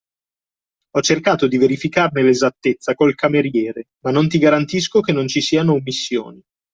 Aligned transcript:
Ho 0.95 0.99
cercato 1.03 1.45
di 1.47 1.59
verificarne 1.59 2.23
l'esattezza 2.23 2.95
col 2.95 3.13
cameriere, 3.13 3.89
ma 4.03 4.09
non 4.09 4.27
ti 4.27 4.39
garantisco 4.39 4.99
che 4.99 5.11
non 5.11 5.27
ci 5.27 5.41
siano 5.41 5.73
omissioni. 5.73 6.41